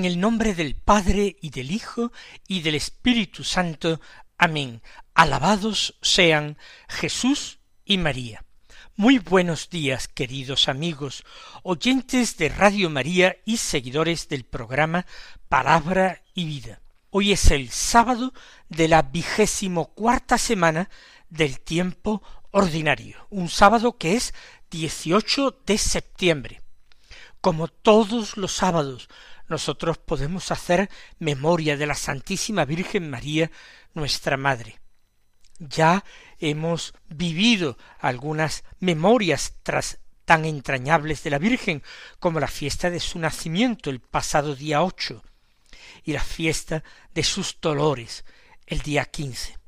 [0.00, 2.10] En el nombre del Padre y del Hijo
[2.48, 4.00] y del Espíritu Santo.
[4.38, 4.80] Amén.
[5.12, 6.56] Alabados sean
[6.88, 8.42] Jesús y María.
[8.96, 11.22] Muy buenos días, queridos amigos,
[11.64, 15.04] oyentes de Radio María y seguidores del programa
[15.50, 16.80] Palabra y Vida.
[17.10, 18.32] Hoy es el sábado
[18.70, 20.88] de la vigésimo cuarta semana
[21.28, 24.32] del tiempo ordinario, un sábado que es
[24.70, 26.62] 18 de septiembre.
[27.42, 29.08] Como todos los sábados,
[29.50, 33.50] nosotros podemos hacer memoria de la Santísima Virgen María,
[33.92, 34.80] nuestra Madre.
[35.58, 36.04] Ya
[36.38, 41.82] hemos vivido algunas memorias tras tan entrañables de la Virgen
[42.20, 45.22] como la fiesta de su nacimiento el pasado día ocho
[46.04, 48.24] y la fiesta de sus dolores
[48.66, 49.58] el día quince.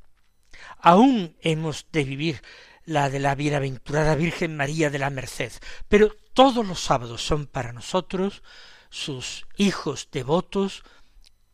[0.79, 2.41] Aún hemos de vivir
[2.85, 5.51] la de la bienaventurada Virgen María de la Merced,
[5.89, 8.41] pero todos los sábados son para nosotros
[8.93, 10.83] sus hijos devotos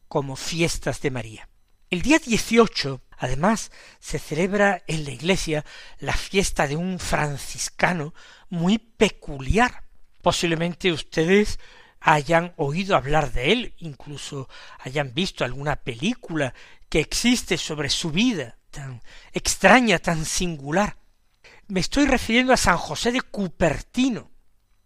[0.09, 1.49] como fiestas de María.
[1.89, 5.65] El día 18, además, se celebra en la iglesia
[5.99, 8.13] la fiesta de un franciscano
[8.49, 9.85] muy peculiar.
[10.21, 11.59] Posiblemente ustedes
[12.01, 16.53] hayan oído hablar de él, incluso hayan visto alguna película
[16.89, 19.01] que existe sobre su vida tan
[19.31, 20.97] extraña, tan singular.
[21.67, 24.29] Me estoy refiriendo a San José de Cupertino,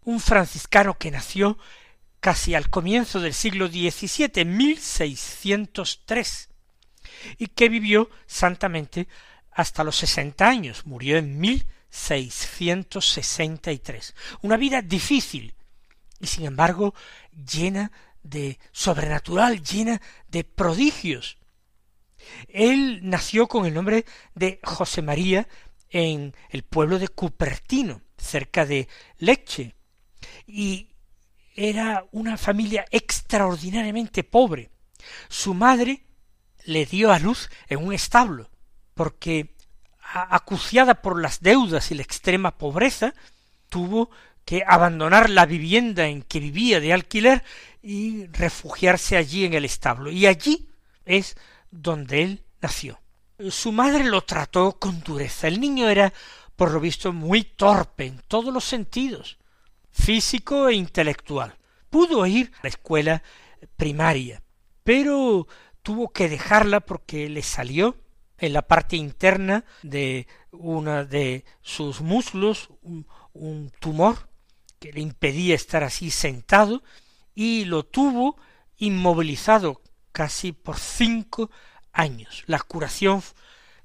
[0.04, 1.58] un franciscano que nació
[2.24, 6.00] casi al comienzo del siglo XVII, mil seiscientos
[7.36, 9.08] y que vivió santamente
[9.50, 14.14] hasta los sesenta años, murió en mil seiscientos sesenta y tres.
[14.40, 15.54] Una vida difícil
[16.18, 16.94] y sin embargo
[17.52, 17.92] llena
[18.22, 21.36] de sobrenatural, llena de prodigios.
[22.48, 25.46] Él nació con el nombre de José María
[25.90, 29.74] en el pueblo de Cupertino, cerca de Lecce,
[30.46, 30.93] y
[31.54, 34.70] era una familia extraordinariamente pobre.
[35.28, 36.04] Su madre
[36.64, 38.50] le dio a luz en un establo,
[38.94, 39.54] porque
[40.02, 43.14] acuciada por las deudas y la extrema pobreza,
[43.68, 44.10] tuvo
[44.44, 47.42] que abandonar la vivienda en que vivía de alquiler
[47.82, 50.10] y refugiarse allí en el establo.
[50.10, 50.68] Y allí
[51.04, 51.36] es
[51.70, 53.00] donde él nació.
[53.50, 55.48] Su madre lo trató con dureza.
[55.48, 56.12] El niño era,
[56.56, 59.38] por lo visto, muy torpe en todos los sentidos
[59.94, 61.56] físico e intelectual.
[61.88, 63.22] Pudo ir a la escuela
[63.76, 64.42] primaria,
[64.82, 65.46] pero
[65.82, 67.96] tuvo que dejarla porque le salió
[68.38, 74.28] en la parte interna de una de sus muslos un, un tumor
[74.80, 76.82] que le impedía estar así sentado
[77.34, 78.36] y lo tuvo
[78.76, 79.80] inmovilizado
[80.12, 81.50] casi por cinco
[81.92, 82.42] años.
[82.46, 83.22] La curación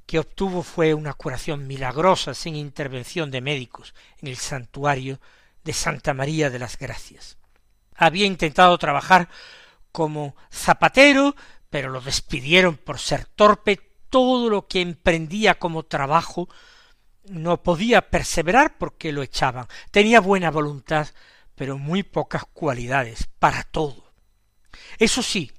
[0.07, 5.19] que obtuvo fue una curación milagrosa sin intervención de médicos en el santuario
[5.63, 7.37] de Santa María de las Gracias.
[7.95, 9.29] Había intentado trabajar
[9.91, 11.35] como zapatero,
[11.69, 13.79] pero lo despidieron por ser torpe.
[14.09, 16.49] Todo lo que emprendía como trabajo
[17.25, 19.67] no podía perseverar porque lo echaban.
[19.91, 21.07] Tenía buena voluntad,
[21.55, 24.13] pero muy pocas cualidades para todo.
[24.97, 25.51] Eso sí,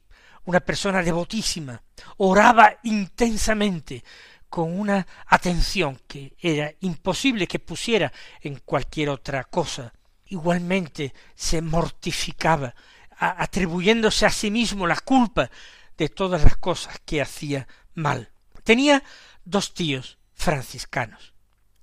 [0.44, 1.82] una persona devotísima,
[2.17, 4.03] oraba intensamente,
[4.50, 8.12] con una atención que era imposible que pusiera
[8.43, 9.94] en cualquier otra cosa.
[10.27, 12.75] Igualmente se mortificaba,
[13.16, 15.50] atribuyéndose a sí mismo la culpa
[15.97, 18.31] de todas las cosas que hacía mal.
[18.64, 19.02] Tenía
[19.44, 21.32] dos tíos franciscanos.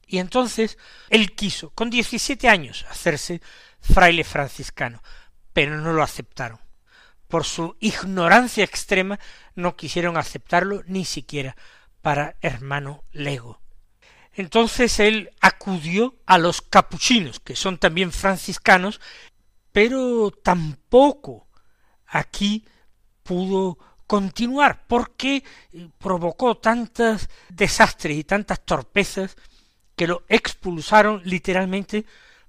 [0.06, 0.78] Y entonces
[1.10, 3.42] él quiso, con diecisiete años, hacerse
[3.80, 5.02] fraile franciscano,
[5.54, 6.60] pero no lo aceptaron.
[7.28, 9.20] Por su ignorancia extrema
[9.56, 11.56] no quisieron aceptarlo ni siquiera
[12.08, 13.60] para hermano lego.
[14.32, 19.02] Entonces él acudió a los capuchinos, que son también franciscanos,
[19.74, 21.50] pero tampoco
[22.06, 22.64] aquí
[23.24, 23.78] pudo
[24.08, 25.44] continuar porque
[25.98, 29.36] provocó tantos desastres y tantas torpezas
[29.98, 32.06] que lo expulsaron literalmente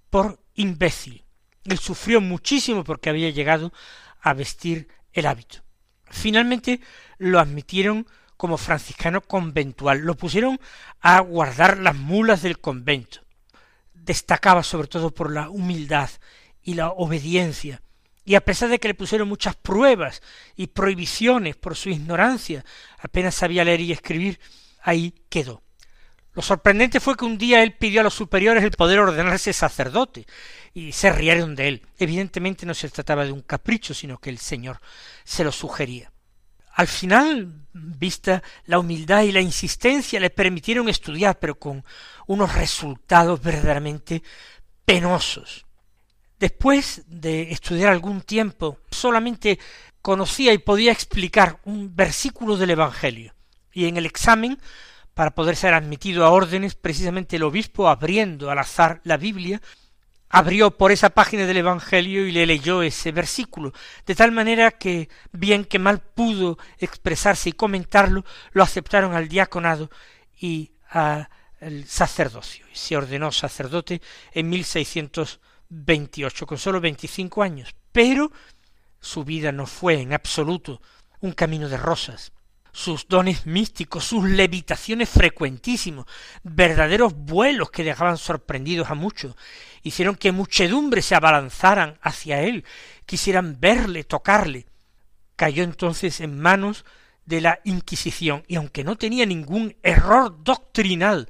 [0.09, 1.25] por imbécil.
[1.65, 3.73] Él sufrió muchísimo porque había llegado
[4.21, 5.65] a vestir el hábito.
[6.05, 6.81] Finalmente
[7.19, 8.07] lo admitieron
[8.39, 9.99] como franciscano conventual.
[9.99, 10.59] Lo pusieron
[11.03, 13.21] a guardar las mulas del convento.
[13.93, 16.09] Destacaba sobre todo por la humildad
[16.63, 17.83] y la obediencia
[18.29, 20.21] y a pesar de que le pusieron muchas pruebas
[20.55, 22.63] y prohibiciones por su ignorancia,
[22.99, 24.39] apenas sabía leer y escribir,
[24.83, 25.63] ahí quedó.
[26.35, 30.27] Lo sorprendente fue que un día él pidió a los superiores el poder ordenarse sacerdote,
[30.75, 31.87] y se rieron de él.
[31.99, 34.79] Evidentemente no se trataba de un capricho, sino que el Señor
[35.25, 36.13] se lo sugería.
[36.79, 41.85] Al final, vista la humildad y la insistencia, le permitieron estudiar, pero con
[42.29, 44.23] unos resultados verdaderamente
[44.85, 45.67] penosos.
[46.39, 49.59] Después de estudiar algún tiempo, solamente
[50.01, 53.35] conocía y podía explicar un versículo del Evangelio.
[53.73, 54.57] Y en el examen,
[55.15, 59.61] para poder ser admitido a órdenes, precisamente el obispo, abriendo al azar la Biblia,
[60.31, 63.73] abrió por esa página del Evangelio y le leyó ese versículo,
[64.07, 69.91] de tal manera que, bien que mal pudo expresarse y comentarlo, lo aceptaron al diaconado
[70.39, 71.29] y al
[71.87, 72.67] sacerdocio.
[72.73, 74.01] Y se ordenó sacerdote
[74.33, 78.33] en 1600 veintiocho, con sólo veinticinco años, pero
[79.01, 80.81] su vida no fue en absoluto
[81.21, 82.33] un camino de rosas.
[82.79, 86.07] Sus dones místicos, sus levitaciones frecuentísimos,
[86.45, 89.35] verdaderos vuelos que dejaban sorprendidos a muchos,
[89.83, 92.65] hicieron que muchedumbre se abalanzaran hacia él,
[93.05, 94.67] quisieran verle, tocarle.
[95.35, 96.85] Cayó entonces en manos
[97.27, 101.29] de la Inquisición, y aunque no tenía ningún error doctrinal,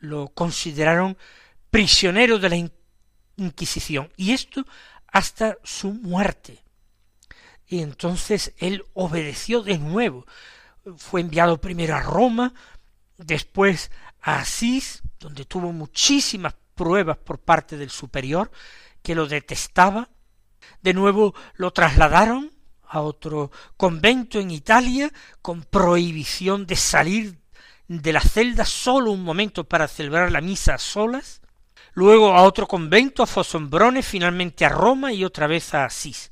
[0.00, 1.16] lo consideraron
[1.70, 2.70] prisionero de la
[3.36, 4.64] Inquisición, y esto
[5.06, 6.64] hasta su muerte.
[7.70, 10.26] Y entonces él obedeció de nuevo.
[10.96, 12.52] Fue enviado primero a Roma,
[13.16, 18.50] después a Asís, donde tuvo muchísimas pruebas por parte del superior,
[19.02, 20.08] que lo detestaba.
[20.82, 22.50] De nuevo lo trasladaron
[22.88, 27.38] a otro convento en Italia, con prohibición de salir
[27.86, 31.40] de la celda solo un momento para celebrar la misa a solas
[31.94, 36.30] luego a otro convento, a Fosombrone, finalmente a Roma y otra vez a Asís,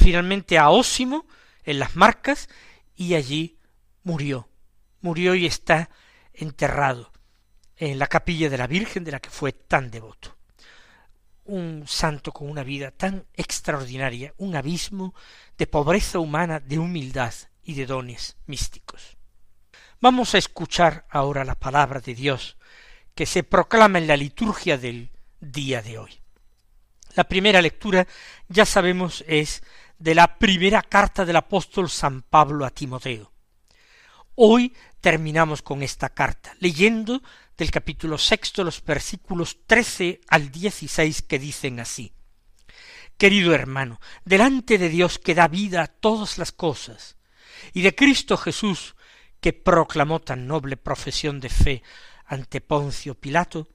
[0.00, 1.26] finalmente a Ósimo,
[1.64, 2.48] en las Marcas,
[2.96, 3.58] y allí
[4.02, 4.48] murió,
[5.00, 5.90] murió y está
[6.32, 7.12] enterrado
[7.76, 10.36] en la capilla de la Virgen de la que fue tan devoto.
[11.44, 15.14] Un santo con una vida tan extraordinaria, un abismo
[15.58, 19.16] de pobreza humana, de humildad y de dones místicos.
[20.00, 22.56] Vamos a escuchar ahora la palabra de Dios
[23.14, 25.10] que se proclama en la liturgia del
[25.40, 26.20] día de hoy.
[27.16, 28.06] La primera lectura,
[28.48, 29.62] ya sabemos, es
[30.00, 33.30] de la primera carta del apóstol San Pablo a Timoteo.
[34.34, 37.22] Hoy terminamos con esta carta, leyendo
[37.56, 42.14] del capítulo sexto los versículos trece al dieciséis que dicen así
[43.18, 47.18] Querido hermano, delante de Dios que da vida a todas las cosas,
[47.74, 48.96] y de Cristo Jesús,
[49.42, 51.82] que proclamó tan noble profesión de fe
[52.24, 53.68] ante Poncio Pilato,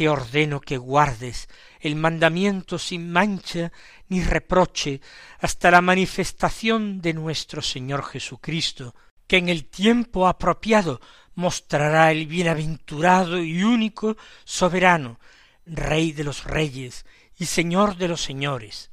[0.00, 1.46] te ordeno que guardes
[1.78, 3.70] el mandamiento sin mancha
[4.08, 5.02] ni reproche
[5.40, 8.94] hasta la manifestación de nuestro Señor Jesucristo,
[9.26, 11.02] que en el tiempo apropiado
[11.34, 15.20] mostrará el bienaventurado y único soberano,
[15.66, 17.04] Rey de los reyes
[17.36, 18.92] y Señor de los señores,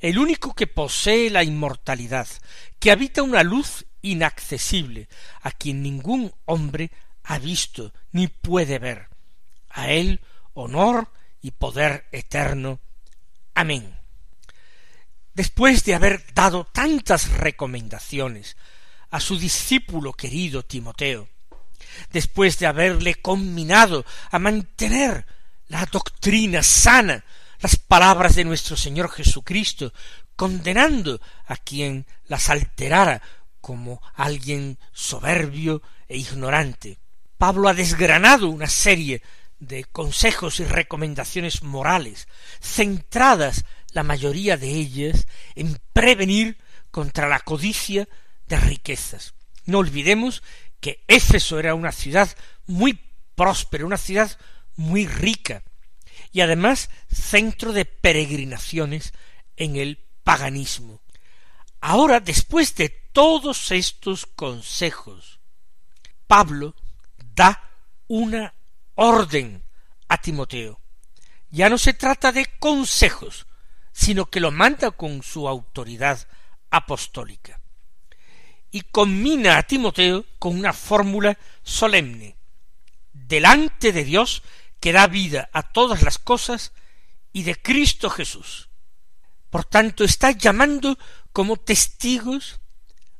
[0.00, 2.26] el único que posee la inmortalidad,
[2.80, 5.08] que habita una luz inaccesible,
[5.40, 6.90] a quien ningún hombre
[7.22, 9.06] ha visto ni puede ver.
[9.70, 10.20] A él
[10.60, 11.08] honor
[11.40, 12.80] y poder eterno.
[13.54, 13.96] Amén.
[15.34, 18.56] Después de haber dado tantas recomendaciones
[19.10, 21.28] a su discípulo querido Timoteo,
[22.12, 25.26] después de haberle combinado a mantener
[25.68, 27.24] la doctrina sana,
[27.60, 29.92] las palabras de nuestro Señor Jesucristo,
[30.36, 33.22] condenando a quien las alterara
[33.60, 36.98] como alguien soberbio e ignorante,
[37.36, 39.22] Pablo ha desgranado una serie
[39.58, 42.28] de consejos y recomendaciones morales,
[42.60, 46.58] centradas la mayoría de ellas en prevenir
[46.90, 48.08] contra la codicia
[48.46, 49.34] de riquezas.
[49.64, 50.42] No olvidemos
[50.80, 52.34] que Éfeso era una ciudad
[52.66, 52.98] muy
[53.34, 54.38] próspera, una ciudad
[54.76, 55.62] muy rica,
[56.32, 59.12] y además centro de peregrinaciones
[59.56, 61.00] en el paganismo.
[61.80, 65.40] Ahora, después de todos estos consejos,
[66.26, 66.74] Pablo
[67.34, 67.70] da
[68.06, 68.54] una
[68.98, 69.62] orden
[70.08, 70.80] a Timoteo.
[71.50, 73.46] Ya no se trata de consejos,
[73.92, 76.26] sino que lo manda con su autoridad
[76.70, 77.60] apostólica.
[78.72, 82.36] Y combina a Timoteo con una fórmula solemne.
[83.12, 84.42] Delante de Dios
[84.80, 86.72] que da vida a todas las cosas
[87.32, 88.68] y de Cristo Jesús.
[89.48, 90.98] Por tanto, está llamando
[91.32, 92.60] como testigos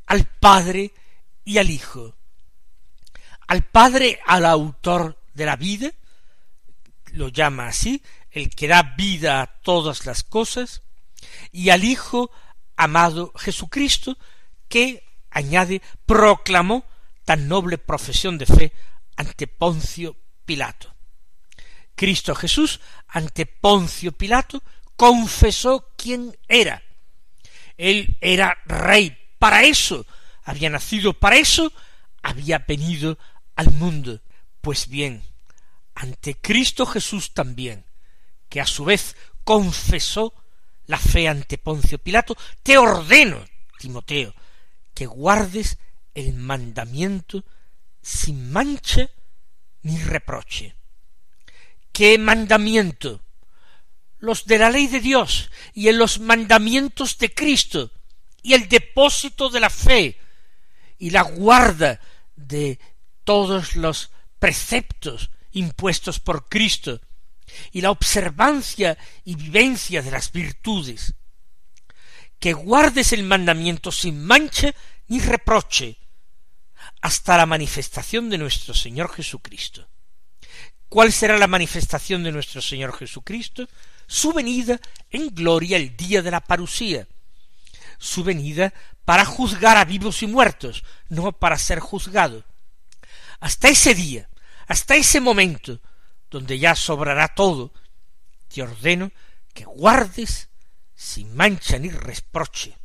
[0.07, 0.93] al Padre
[1.45, 2.17] y al Hijo,
[3.47, 5.91] al Padre, al autor de la vida,
[7.13, 10.83] lo llama así, el que da vida a todas las cosas,
[11.53, 12.31] y al Hijo
[12.77, 14.19] amado Jesucristo,
[14.69, 16.85] que, añade, proclamó
[17.25, 18.73] tan noble profesión de fe
[19.17, 20.95] ante Poncio Pilato.
[21.95, 24.63] Cristo Jesús, ante Poncio Pilato,
[24.97, 26.83] confesó quién era.
[27.77, 30.05] Él era rey, para eso
[30.45, 31.73] había nacido, para eso
[32.23, 33.19] había venido
[33.55, 34.21] al mundo.
[34.69, 35.25] Pues bien,
[35.95, 37.87] ante Cristo Jesús también,
[38.51, 40.35] que a su vez confesó
[40.85, 43.43] la fe ante Poncio Pilato, te ordeno,
[43.79, 44.35] Timoteo,
[44.93, 45.79] que guardes
[46.13, 47.47] el mandamiento
[48.03, 49.09] sin mancha
[49.85, 50.77] ni reproche.
[51.91, 53.23] ¿Qué mandamiento?
[54.19, 57.91] Los de la ley de Dios y en los mandamientos de Cristo
[58.43, 60.19] y el depósito de la fe
[60.99, 62.03] y la guarda
[62.37, 62.79] de
[63.25, 67.01] todos los preceptos impuestos por Cristo
[67.73, 71.15] y la observancia y vivencia de las virtudes,
[72.39, 74.73] que guardes el mandamiento sin mancha
[75.09, 75.97] ni reproche,
[77.01, 79.89] hasta la manifestación de nuestro Señor Jesucristo.
[80.89, 83.69] ¿Cuál será la manifestación de nuestro Señor Jesucristo?
[84.07, 84.81] Su venida
[85.11, 87.07] en gloria el día de la parusía,
[87.99, 88.73] su venida
[89.05, 92.45] para juzgar a vivos y muertos, no para ser juzgado.
[93.41, 94.29] Hasta ese día,
[94.67, 95.81] hasta ese momento,
[96.31, 97.73] donde ya sobrará todo,
[98.49, 99.13] te ordeno
[99.55, 100.49] que guardes
[100.95, 102.77] sin mancha ni reproche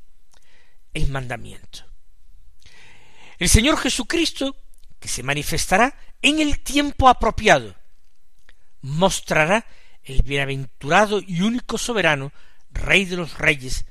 [0.93, 1.85] el mandamiento.
[3.39, 4.55] El Señor Jesucristo,
[4.99, 7.75] que se manifestará en el tiempo apropiado,
[8.81, 9.65] mostrará
[10.03, 12.31] el bienaventurado y único soberano,
[12.69, 13.85] Rey de los reyes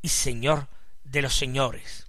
[0.00, 0.68] y Señor
[1.04, 2.06] de los señores.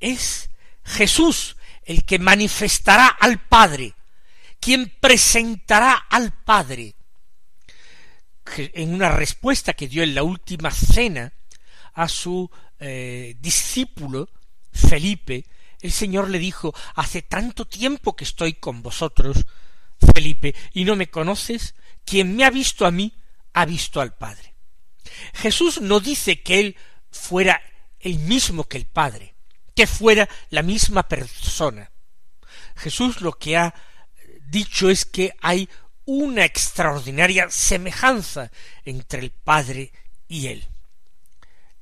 [0.00, 0.50] Es
[0.84, 1.56] Jesús
[1.88, 3.94] el que manifestará al Padre
[4.60, 6.94] quien presentará al Padre.
[8.56, 11.32] En una respuesta que dio en la última cena
[11.94, 14.30] a su eh, discípulo
[14.72, 15.46] Felipe,
[15.80, 19.46] el Señor le dijo, hace tanto tiempo que estoy con vosotros,
[20.14, 23.12] Felipe, y no me conoces, quien me ha visto a mí,
[23.52, 24.54] ha visto al Padre.
[25.34, 26.76] Jesús no dice que él
[27.10, 27.60] fuera
[28.00, 29.34] el mismo que el Padre,
[29.78, 31.88] que fuera la misma persona.
[32.74, 33.72] Jesús lo que ha
[34.48, 35.68] dicho es que hay
[36.04, 38.50] una extraordinaria semejanza
[38.84, 39.92] entre el Padre
[40.26, 40.66] y él.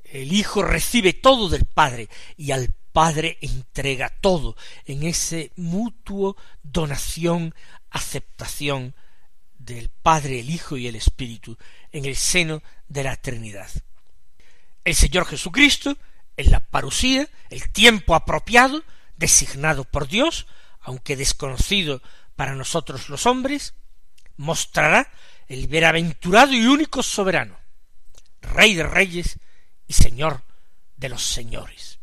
[0.05, 7.55] El Hijo recibe todo del Padre y al Padre entrega todo en ese mutuo donación,
[7.89, 8.95] aceptación
[9.59, 11.57] del Padre, el Hijo y el Espíritu
[11.93, 13.71] en el seno de la Trinidad.
[14.85, 15.97] El Señor Jesucristo,
[16.37, 18.83] en la parusía, el tiempo apropiado,
[19.17, 20.47] designado por Dios,
[20.81, 22.03] aunque desconocido
[22.35, 23.75] para nosotros los hombres,
[24.37, 25.11] mostrará
[25.49, 27.57] el bienaventurado y único soberano,
[28.43, 29.39] Rey de reyes
[29.89, 30.43] y Señor
[30.97, 31.99] de los señores.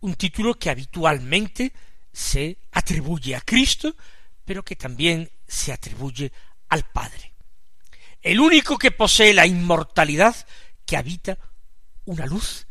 [0.00, 1.72] Un título que habitualmente
[2.12, 3.94] se atribuye a Cristo,
[4.44, 6.32] pero que también se atribuye
[6.68, 7.34] al Padre.
[8.22, 10.34] El único que posee la inmortalidad
[10.86, 11.38] que habita
[12.04, 12.67] una luz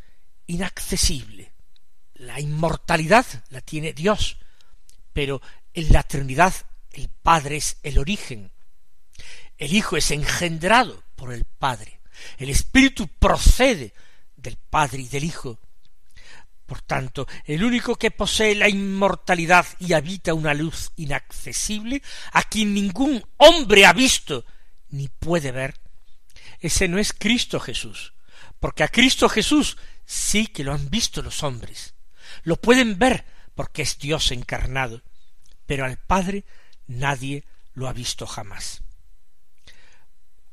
[0.48, 1.54] inaccesible.
[2.16, 4.38] La inmortalidad la tiene Dios,
[5.13, 5.42] pero
[5.74, 6.54] en la Trinidad
[6.92, 8.51] el Padre es el origen.
[9.58, 12.00] El Hijo es engendrado por el Padre.
[12.38, 13.94] El Espíritu procede
[14.36, 15.60] del Padre y del Hijo.
[16.66, 22.01] Por tanto, el único que posee la inmortalidad y habita una luz inaccesible,
[22.34, 24.44] a quien ningún hombre ha visto
[24.89, 25.80] ni puede ver,
[26.60, 28.13] ese no es Cristo Jesús,
[28.60, 31.94] porque a Cristo Jesús sí que lo han visto los hombres,
[32.44, 35.02] lo pueden ver porque es Dios encarnado,
[35.66, 36.46] pero al Padre
[36.88, 38.82] nadie lo ha visto jamás.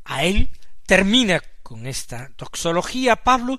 [0.04, 0.50] A él
[0.86, 3.58] termina con esta doxología Pablo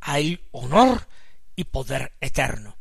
[0.00, 1.06] a el honor
[1.54, 2.76] y poder eterno.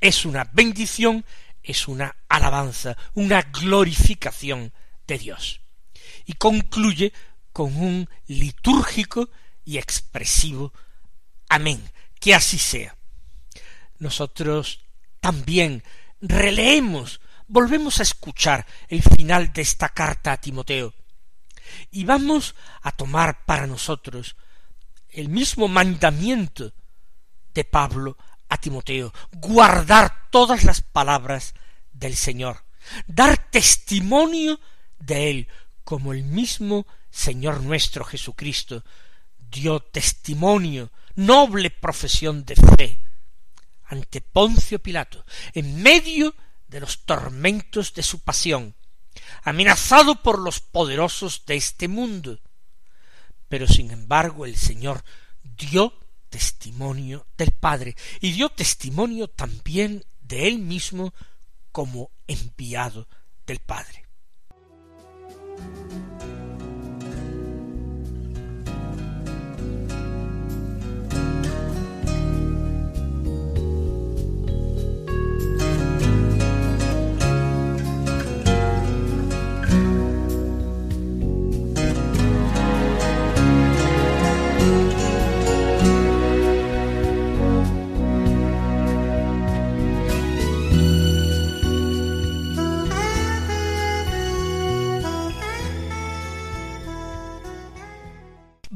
[0.00, 1.24] Es una bendición,
[1.62, 4.72] es una alabanza, una glorificación
[5.06, 5.60] de Dios.
[6.26, 7.12] Y concluye
[7.52, 9.30] con un litúrgico
[9.68, 10.72] y expresivo.
[11.50, 11.78] Amén.
[12.18, 12.96] Que así sea.
[13.98, 14.80] Nosotros
[15.20, 15.84] también
[16.22, 20.94] releemos volvemos a escuchar el final de esta carta a Timoteo.
[21.90, 24.36] Y vamos a tomar para nosotros
[25.10, 26.72] el mismo mandamiento
[27.52, 28.16] de Pablo
[28.48, 31.52] a Timoteo, guardar todas las palabras
[31.92, 32.64] del Señor,
[33.06, 34.60] dar testimonio
[34.98, 35.48] de él
[35.84, 38.82] como el mismo Señor nuestro Jesucristo
[39.50, 43.00] dio testimonio, noble profesión de fe
[43.88, 45.24] ante Poncio Pilato,
[45.54, 46.34] en medio
[46.68, 48.74] de los tormentos de su pasión,
[49.42, 52.38] amenazado por los poderosos de este mundo.
[53.48, 55.02] Pero sin embargo el Señor
[55.42, 55.94] dio
[56.28, 61.14] testimonio del Padre y dio testimonio también de él mismo
[61.72, 63.08] como enviado
[63.46, 64.04] del Padre.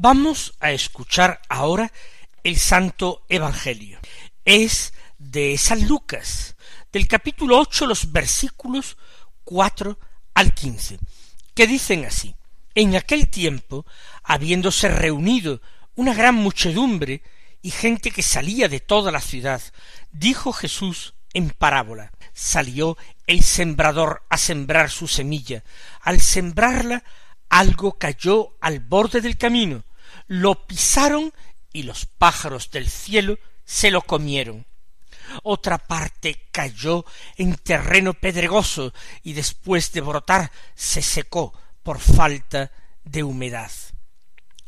[0.05, 1.89] Vamos a escuchar ahora
[2.43, 3.99] el Santo Evangelio.
[4.43, 6.57] Es de San Lucas,
[6.91, 8.97] del capítulo ocho, los versículos
[9.45, 9.97] cuatro
[10.33, 10.99] al quince,
[11.55, 12.35] que dicen así.
[12.75, 13.85] En aquel tiempo,
[14.23, 15.61] habiéndose reunido
[15.95, 17.23] una gran muchedumbre
[17.61, 19.61] y gente que salía de toda la ciudad,
[20.11, 22.11] dijo Jesús en parábola.
[22.33, 25.63] Salió el sembrador a sembrar su semilla.
[26.01, 27.05] Al sembrarla,
[27.47, 29.85] algo cayó al borde del camino,
[30.27, 31.33] lo pisaron
[31.71, 34.65] y los pájaros del cielo se lo comieron.
[35.43, 37.05] Otra parte cayó
[37.37, 42.71] en terreno pedregoso y después de brotar se secó por falta
[43.03, 43.71] de humedad.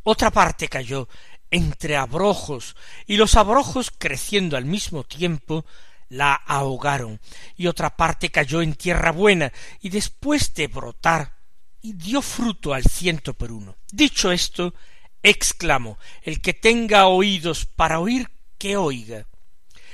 [0.04, 1.08] Otra parte cayó
[1.52, 5.66] entre abrojos y los abrojos creciendo al mismo tiempo
[6.10, 7.20] la ahogaron
[7.56, 11.36] y otra parte cayó en tierra buena y después de brotar
[11.82, 13.76] y dio fruto al ciento por uno.
[13.92, 14.74] Dicho esto,
[15.30, 19.28] exclamó el que tenga oídos para oír que oiga.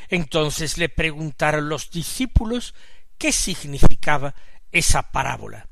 [0.09, 2.75] Entonces le preguntaron los discípulos
[3.17, 4.35] qué significaba
[4.71, 5.67] esa parábola.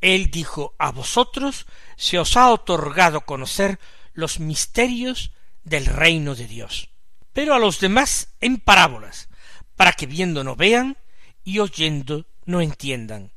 [0.00, 3.78] Él dijo a vosotros se os ha otorgado conocer
[4.14, 6.88] los misterios del reino de Dios
[7.32, 9.28] pero a los demás en parábolas
[9.76, 10.96] para que viendo no vean
[11.44, 13.32] y oyendo no entiendan.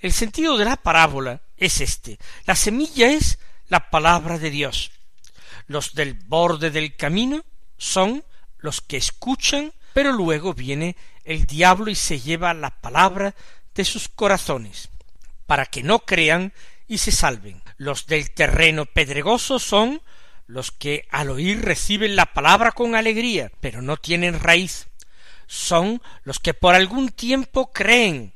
[0.00, 3.38] El sentido de la parábola es este la semilla es
[3.74, 4.92] la palabra de Dios.
[5.66, 7.44] Los del borde del camino
[7.76, 8.22] son
[8.58, 13.34] los que escuchan, pero luego viene el diablo y se lleva la palabra
[13.74, 14.90] de sus corazones,
[15.46, 16.52] para que no crean
[16.86, 17.62] y se salven.
[17.76, 20.00] Los del terreno pedregoso son
[20.46, 24.86] los que al oír reciben la palabra con alegría, pero no tienen raíz.
[25.48, 28.34] Son los que por algún tiempo creen,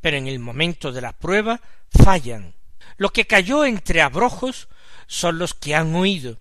[0.00, 2.54] pero en el momento de la prueba fallan.
[2.98, 4.68] Lo que cayó entre abrojos
[5.06, 6.38] son los que han oído,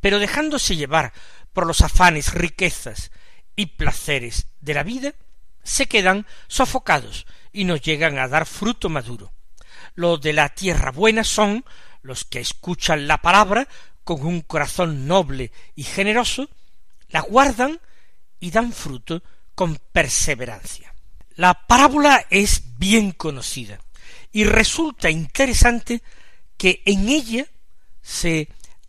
[0.00, 1.12] pero dejándose llevar
[1.52, 3.10] por los afanes, riquezas
[3.56, 5.14] y placeres de la vida,
[5.62, 9.32] se quedan sofocados y no llegan a dar fruto maduro.
[9.94, 11.64] Los de la tierra buena son
[12.02, 13.68] los que escuchan la palabra
[14.04, 16.48] con un corazón noble y generoso,
[17.08, 17.80] la guardan
[18.40, 19.22] y dan fruto
[19.54, 20.94] con perseverancia.
[21.36, 23.78] La parábola es bien conocida
[24.32, 26.02] y resulta interesante
[26.56, 27.46] que en ella
[28.02, 28.48] se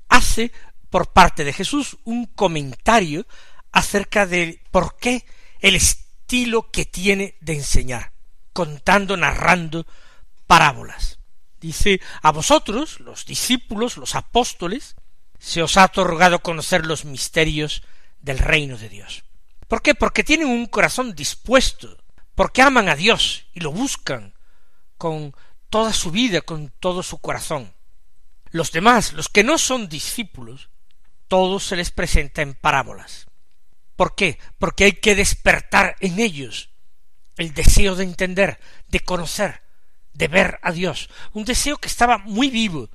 [0.10, 0.52] hace
[0.89, 3.26] por parte de Jesús un comentario
[3.71, 5.26] acerca de por qué
[5.60, 8.13] el estilo que tiene de enseñar,
[8.54, 9.88] contando, narrando
[10.45, 11.19] parábolas.
[11.60, 14.95] Dice, a vosotros, los discípulos, los apóstoles,
[15.39, 17.84] se os ha otorgado conocer los misterios
[18.21, 19.23] del reino de Dios.
[19.67, 19.95] ¿Por qué?
[19.95, 21.97] Porque tienen un corazón dispuesto,
[22.36, 24.34] porque aman a Dios y lo buscan
[24.97, 25.36] con
[25.69, 27.73] toda su vida, con todo su corazón.
[28.54, 30.70] Los demás, los que no son discípulos,
[31.28, 33.26] todo se les presenta en parábolas.
[33.96, 34.38] ¿Por qué?
[34.60, 36.70] Porque hay que despertar en ellos
[37.38, 39.63] el deseo de entender, de conocer,
[40.13, 42.92] de ver a Dios, un deseo que estaba muy vivo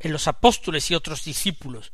[0.00, 1.92] en los apóstoles y otros discípulos,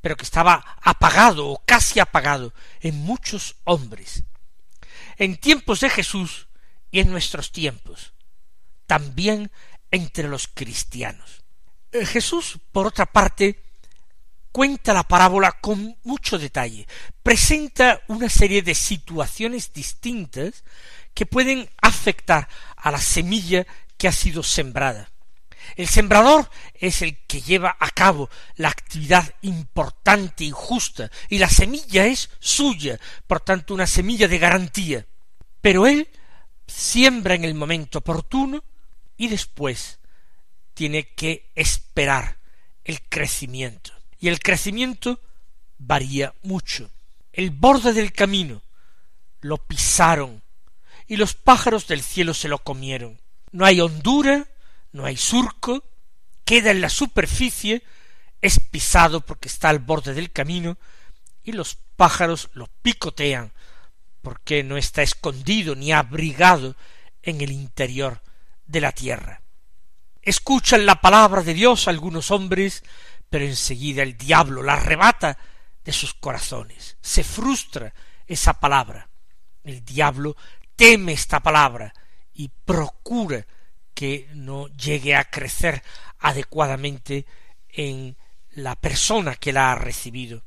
[0.00, 4.22] pero que estaba apagado o casi apagado en muchos hombres.
[5.16, 6.46] En tiempos de Jesús
[6.92, 8.12] y en nuestros tiempos,
[8.86, 9.50] también
[9.90, 11.41] entre los cristianos.
[11.92, 13.62] Eh, Jesús, por otra parte,
[14.50, 16.86] cuenta la parábola con mucho detalle,
[17.22, 20.64] presenta una serie de situaciones distintas
[21.12, 23.66] que pueden afectar a la semilla
[23.98, 25.10] que ha sido sembrada.
[25.76, 31.48] El sembrador es el que lleva a cabo la actividad importante y justa, y la
[31.48, 35.06] semilla es suya, por tanto una semilla de garantía.
[35.60, 36.08] Pero él
[36.66, 38.64] siembra en el momento oportuno
[39.16, 39.98] y después
[40.74, 42.38] tiene que esperar
[42.84, 43.92] el crecimiento.
[44.18, 45.20] Y el crecimiento
[45.78, 46.90] varía mucho.
[47.32, 48.62] El borde del camino
[49.40, 50.42] lo pisaron
[51.06, 53.20] y los pájaros del cielo se lo comieron.
[53.50, 54.48] No hay hondura,
[54.92, 55.84] no hay surco,
[56.44, 57.82] queda en la superficie,
[58.40, 60.78] es pisado porque está al borde del camino
[61.42, 63.52] y los pájaros lo picotean,
[64.22, 66.76] porque no está escondido ni abrigado
[67.22, 68.22] en el interior
[68.66, 69.41] de la tierra.
[70.22, 72.84] Escuchan la palabra de Dios algunos hombres,
[73.28, 75.36] pero enseguida el diablo la arrebata
[75.84, 76.96] de sus corazones.
[77.00, 77.92] Se frustra
[78.24, 79.08] esa palabra.
[79.64, 80.36] El diablo
[80.76, 81.92] teme esta palabra
[82.34, 83.44] y procura
[83.94, 85.82] que no llegue a crecer
[86.20, 87.26] adecuadamente
[87.68, 88.16] en
[88.50, 90.44] la persona que la ha recibido.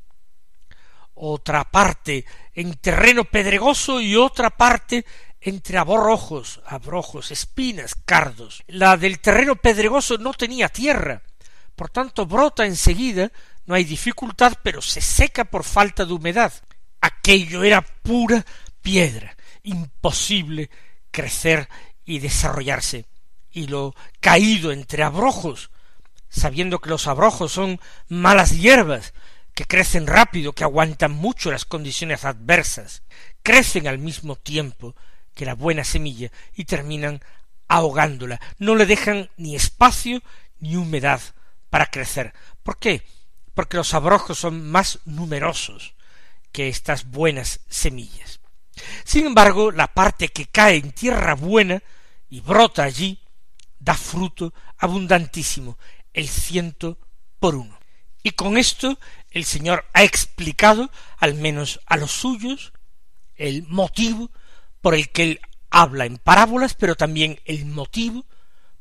[1.16, 5.06] Otra parte en terreno pedregoso y otra parte
[5.46, 8.64] entre aborrojos, abrojos, espinas, cardos.
[8.66, 11.22] La del terreno pedregoso no tenía tierra,
[11.76, 13.32] por tanto brota enseguida,
[13.68, 16.52] no hay dificultad, pero se seca por falta de humedad.
[17.00, 18.44] Aquello era pura
[18.82, 20.72] piedra, imposible
[21.12, 21.70] crecer
[22.06, 23.06] y desarrollarse.
[23.52, 25.70] Y lo caído entre abrojos,
[26.28, 27.80] sabiendo que los abrojos son
[28.10, 29.14] malas hierbas,
[29.54, 33.04] que crecen rápido, que aguantan mucho las condiciones adversas,
[33.44, 34.96] crecen al mismo tiempo
[35.36, 37.22] que la buena semilla y terminan
[37.68, 40.22] ahogándola, no le dejan ni espacio
[40.60, 41.22] ni humedad
[41.70, 42.34] para crecer.
[42.64, 43.04] ¿Por qué?
[43.54, 45.94] Porque los abrojos son más numerosos
[46.52, 48.40] que estas buenas semillas.
[49.04, 51.82] Sin embargo, la parte que cae en tierra buena
[52.30, 53.20] y brota allí
[53.80, 55.78] da fruto abundantísimo,
[56.14, 56.98] el ciento
[57.40, 57.78] por uno.
[58.24, 58.98] Y con esto
[59.32, 62.74] el Señor ha explicado, al menos a los suyos,
[63.36, 64.32] el motivo
[64.86, 68.24] por el que Él habla en parábolas, pero también el motivo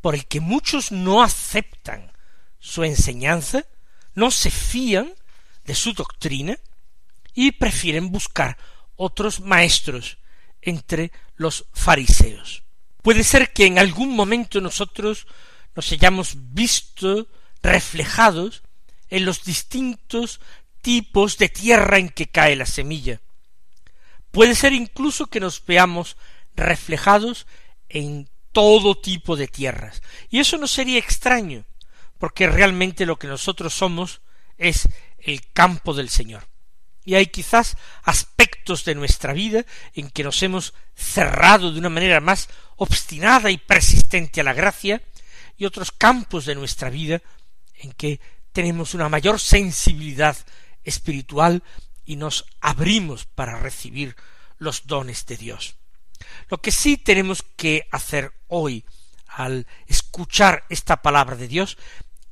[0.03, 2.12] por el que muchos no aceptan
[2.59, 3.64] su enseñanza,
[4.12, 5.14] no se fían
[5.64, 6.59] de su doctrina
[7.33, 8.59] y prefieren buscar
[8.97, 10.19] otros maestros
[10.61, 12.64] entre los fariseos.
[13.01, 15.27] Puede ser que en algún momento nosotros
[15.75, 17.29] nos hayamos visto
[17.62, 18.62] reflejados
[19.09, 20.43] en los distintos
[20.83, 23.23] tipos de tierra en que cae la semilla.
[24.35, 26.16] Puede ser incluso que nos veamos
[26.57, 27.47] reflejados
[27.88, 30.03] en todo tipo de tierras.
[30.29, 31.64] Y eso no sería extraño,
[32.18, 34.20] porque realmente lo que nosotros somos
[34.59, 36.49] es el campo del Señor.
[37.05, 42.20] Y hay quizás aspectos de nuestra vida en que nos hemos cerrado de una manera
[42.20, 45.01] más obstinada y persistente a la gracia,
[45.57, 47.23] y otros campos de nuestra vida
[47.77, 48.18] en que
[48.53, 50.37] tenemos una mayor sensibilidad
[50.83, 51.62] espiritual
[52.05, 54.17] y nos abrimos para recibir
[54.59, 55.77] los dones de Dios.
[56.49, 58.85] Lo que sí tenemos que hacer hoy
[59.27, 61.77] al escuchar esta palabra de Dios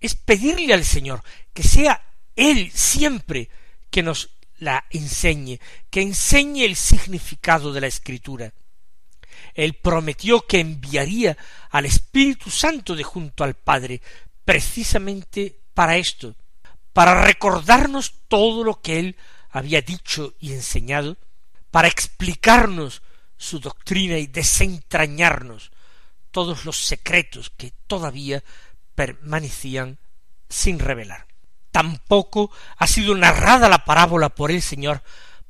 [0.00, 2.04] es pedirle al Señor que sea
[2.36, 3.48] Él siempre
[3.90, 5.58] que nos la enseñe,
[5.90, 8.52] que enseñe el significado de la Escritura.
[9.54, 11.36] Él prometió que enviaría
[11.70, 14.00] al Espíritu Santo de junto al Padre
[14.44, 16.34] precisamente para esto,
[16.92, 19.16] para recordarnos todo lo que él
[19.52, 21.16] había dicho y enseñado,
[21.70, 23.02] para explicarnos
[23.36, 25.70] su doctrina y desentrañarnos
[26.30, 28.42] todos los secretos que todavía
[28.94, 29.98] permanecían
[30.48, 31.26] sin revelar.
[31.70, 35.02] Tampoco ha sido narrada la parábola por el Señor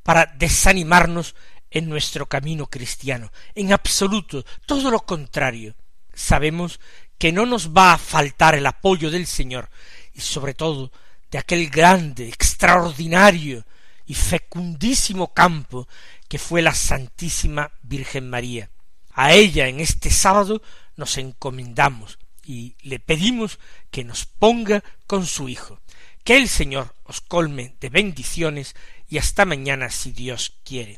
[0.03, 1.35] para desanimarnos
[1.71, 3.31] en nuestro camino cristiano.
[3.55, 5.75] En absoluto, todo lo contrario.
[6.13, 6.79] Sabemos
[7.17, 9.69] que no nos va a faltar el apoyo del Señor
[10.13, 10.91] y sobre todo
[11.31, 13.65] de aquel grande, extraordinario
[14.05, 15.87] y fecundísimo campo
[16.27, 18.69] que fue la Santísima Virgen María.
[19.11, 20.61] A ella en este sábado
[20.95, 23.59] nos encomendamos y le pedimos
[23.91, 25.79] que nos ponga con su Hijo.
[26.23, 28.75] Que el Señor os colme de bendiciones
[29.09, 30.97] y hasta mañana si Dios quiere.